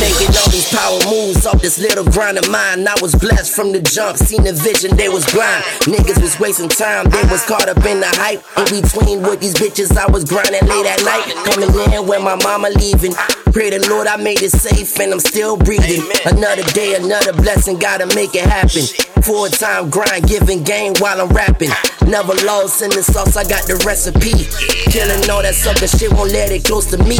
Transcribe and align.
Making 0.00 0.34
all 0.34 0.50
these 0.50 0.68
power 0.74 0.98
moves 1.06 1.46
off 1.46 1.62
this 1.62 1.78
little 1.78 2.04
grind 2.04 2.36
of 2.36 2.50
mine. 2.50 2.88
I 2.88 2.96
was 3.00 3.14
blessed 3.14 3.54
from 3.54 3.70
the 3.70 3.80
jump, 3.80 4.18
seen 4.18 4.42
the 4.42 4.52
vision, 4.52 4.96
they 4.96 5.08
was 5.08 5.24
blind. 5.30 5.62
Niggas 5.86 6.20
was 6.20 6.40
wasting 6.40 6.68
time, 6.68 7.08
they 7.10 7.22
was 7.30 7.44
caught 7.44 7.68
up 7.68 7.84
in 7.86 8.00
the 8.00 8.10
hype. 8.18 8.42
In 8.58 8.82
between 8.82 9.22
with 9.22 9.38
these 9.38 9.54
bitches, 9.54 9.96
I 9.96 10.10
was 10.10 10.24
grinding 10.24 10.66
late 10.66 10.86
at 10.86 11.04
night. 11.04 11.30
Coming 11.46 11.70
in 11.92 12.08
when 12.08 12.24
my 12.24 12.34
mama 12.42 12.70
leaving. 12.70 13.14
Pray 13.52 13.70
the 13.70 13.86
Lord 13.88 14.08
I 14.08 14.16
made 14.16 14.42
it 14.42 14.50
safe 14.50 14.98
and 14.98 15.12
I'm 15.12 15.20
still 15.20 15.56
breathing. 15.56 16.02
Another 16.26 16.64
day, 16.74 16.96
another 16.96 17.32
blessing, 17.32 17.78
gotta 17.78 18.06
make 18.16 18.34
it 18.34 18.46
happen. 18.46 18.82
Full 19.22 19.46
time 19.46 19.90
grind, 19.90 20.26
giving 20.26 20.64
game 20.64 20.94
while 20.98 21.20
I'm 21.20 21.28
rapping. 21.28 21.70
Never 22.04 22.34
lost 22.44 22.82
in 22.82 22.90
the 22.90 23.02
sauce, 23.02 23.36
I 23.36 23.44
got 23.44 23.62
the 23.70 23.80
recipe. 23.86 24.83
Killing 24.94 25.26
all 25.26 25.42
that 25.42 25.58
sucker 25.58 25.90
shit, 25.90 26.06
won't 26.14 26.30
let 26.30 26.54
it 26.54 26.62
close 26.62 26.86
to 26.94 26.98
me. 27.02 27.18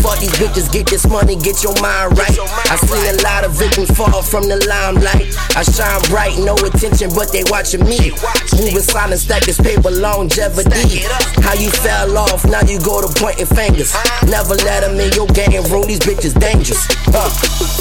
Fuck 0.00 0.24
these 0.24 0.32
bitches, 0.40 0.72
get 0.72 0.88
this 0.88 1.04
money, 1.04 1.36
get 1.36 1.60
your 1.60 1.76
mind 1.76 2.16
right. 2.16 2.32
I 2.32 2.80
seen 2.80 3.04
a 3.12 3.20
lot 3.20 3.44
of 3.44 3.52
victims 3.52 3.92
fall 3.92 4.24
from 4.24 4.48
the 4.48 4.56
limelight. 4.64 5.28
I 5.52 5.60
shine 5.60 6.00
bright, 6.08 6.40
no 6.40 6.56
attention, 6.56 7.12
but 7.12 7.28
they 7.28 7.44
watching 7.52 7.84
me. 7.84 8.16
Moving 8.56 8.80
silent, 8.80 9.20
stack 9.20 9.44
this 9.44 9.60
paper, 9.60 9.92
longevity. 9.92 11.04
How 11.44 11.52
you 11.60 11.68
fell 11.68 12.16
off, 12.16 12.48
now 12.48 12.64
you 12.64 12.80
go 12.80 13.04
to 13.04 13.12
pointing 13.20 13.52
fingers. 13.52 13.92
Never 14.24 14.56
let 14.64 14.80
them 14.80 14.96
in 14.96 15.12
your 15.12 15.28
game 15.36 15.60
room, 15.68 15.84
these 15.92 16.00
bitches 16.00 16.32
dangerous. 16.40 16.88
Huh. 17.12 17.28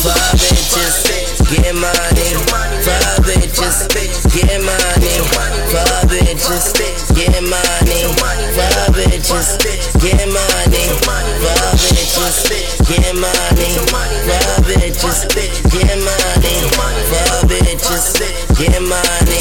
Fuck 0.03 0.35
bitches, 0.35 1.47
get 1.47 1.71
money. 1.79 2.27
Fuck 2.83 3.23
bitches, 3.23 3.87
get 4.35 4.59
money. 4.59 5.15
Fuck 5.71 6.11
bitches, 6.11 7.08
Fuck 13.69 14.65
bitches, 14.65 15.27
get 15.71 16.01
money. 16.01 16.69
Fuck 17.09 17.49
bitches, 17.49 18.17
get 18.57 18.81
money. 18.81 19.37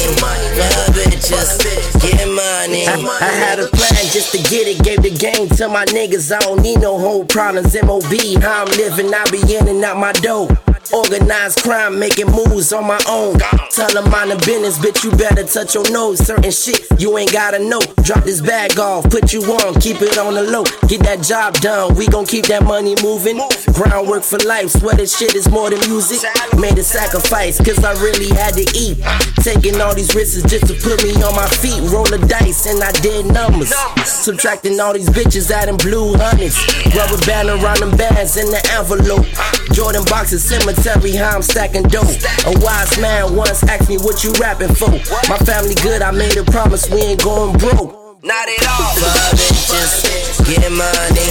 Fuck 0.59 0.93
bitches, 0.93 2.01
get 2.01 2.27
money. 2.27 2.87
I, 2.87 2.95
I 3.21 3.31
had 3.31 3.59
a 3.59 3.67
plan 3.67 4.05
just 4.11 4.31
to 4.33 4.37
get 4.49 4.67
it, 4.67 4.83
gave 4.83 5.01
the 5.01 5.11
game 5.11 5.49
to 5.57 5.67
my 5.67 5.85
niggas. 5.85 6.31
I 6.35 6.39
don't 6.39 6.61
need 6.61 6.79
no 6.79 6.99
whole 6.99 7.25
problems. 7.25 7.75
MOB, 7.81 8.41
how 8.41 8.65
I'm 8.65 8.71
living, 8.77 9.13
I 9.13 9.25
be 9.31 9.55
in 9.55 9.67
and 9.67 9.83
out 9.83 9.97
my 9.97 10.11
dough. 10.13 10.47
Organized 10.91 11.61
crime, 11.61 11.99
making 11.99 12.31
moves 12.31 12.73
on 12.73 12.87
my 12.87 12.99
own. 13.07 13.37
Tell 13.69 13.93
them 13.93 14.09
mind 14.09 14.31
the 14.31 14.37
business, 14.45 14.79
bitch, 14.79 15.03
you 15.03 15.11
better 15.11 15.43
touch 15.43 15.75
your 15.75 15.89
nose. 15.91 16.17
Certain 16.17 16.49
shit 16.49 16.87
you 16.97 17.15
ain't 17.17 17.31
gotta 17.31 17.59
know. 17.59 17.79
Drop 18.01 18.23
this 18.23 18.41
bag 18.41 18.79
off, 18.79 19.07
put 19.11 19.31
you 19.31 19.43
on, 19.43 19.79
keep 19.79 20.01
it 20.01 20.17
on 20.17 20.33
the 20.33 20.41
low. 20.41 20.63
Get 20.87 21.03
that 21.03 21.21
job 21.21 21.53
done, 21.61 21.93
we 21.93 22.07
gon' 22.07 22.25
keep 22.25 22.45
that 22.47 22.63
money 22.63 22.95
moving. 23.03 23.37
Groundwork 23.73 24.23
for 24.23 24.39
life, 24.39 24.71
swear 24.71 24.95
this 24.95 25.15
shit 25.15 25.35
is 25.35 25.47
more 25.49 25.69
than 25.69 25.79
music. 25.87 26.25
Made 26.57 26.77
a 26.79 26.83
sacrifice, 26.83 27.61
cause 27.61 27.83
I 27.85 27.93
really 28.01 28.33
had 28.33 28.55
to 28.55 28.65
eat. 28.73 28.97
Taking 29.45 29.79
all 29.81 29.93
these 29.93 30.13
risks 30.15 30.41
just 30.49 30.65
to 30.67 30.73
put 30.81 31.03
me 31.03 31.13
on 31.21 31.35
my 31.35 31.47
feet. 31.61 31.85
Roll 31.93 32.09
the 32.09 32.17
dice, 32.25 32.65
and 32.65 32.81
I 32.83 32.91
did 33.05 33.27
numbers. 33.27 33.69
Subtracting 34.03 34.79
all 34.79 34.93
these 34.93 35.09
bitches, 35.09 35.51
out 35.51 35.69
in 35.69 35.77
blue 35.77 36.17
hundreds. 36.17 36.57
Rubber 36.97 37.21
band 37.29 37.49
around 37.49 37.77
them 37.77 37.95
bands 37.95 38.37
in 38.37 38.49
the 38.49 38.61
envelope. 38.73 39.29
Jordan 39.71 40.03
boxes, 40.09 40.43
cemetery, 40.43 40.78
how 40.85 41.35
I'm 41.35 41.41
stacking 41.41 41.83
dope. 41.83 42.07
A 42.45 42.53
wise 42.59 42.97
man 42.99 43.35
once 43.35 43.63
asked 43.63 43.89
me 43.89 43.97
what 43.97 44.23
you 44.23 44.31
rapping 44.39 44.73
for. 44.73 44.91
My 45.27 45.37
family 45.43 45.75
good, 45.75 46.01
I 46.01 46.11
made 46.11 46.37
a 46.37 46.43
promise 46.43 46.89
we 46.89 47.01
ain't 47.01 47.23
going 47.23 47.57
broke. 47.57 47.95
Not 48.23 48.47
at 48.47 48.67
all. 48.67 48.95
Fuck 48.95 49.39
bitches, 49.39 50.45
get 50.47 50.71
money. 50.71 51.25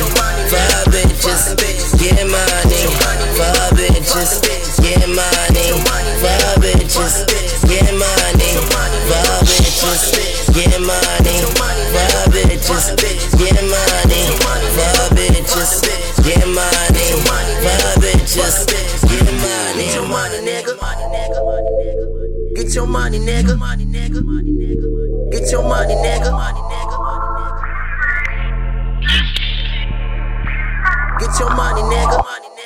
Fuck 0.48 0.92
bitches, 0.92 1.56
get 2.00 2.24
money. 2.28 2.80
Fuck 3.36 3.72
bitches, 3.76 4.80
get 4.82 5.08
money. 5.08 5.72
Fuck 6.20 6.62
bitches, 6.62 7.57
nigga. 20.62 22.54
Get 22.54 22.74
your 22.74 22.86
money, 22.86 23.18
nigga. 23.18 23.58
Get 25.30 25.52
your 25.52 25.62
money, 25.62 25.94
nigga. 25.94 26.32
Get 31.20 31.40
your 31.40 31.50
money, 31.50 31.82
nigga. 31.82 32.57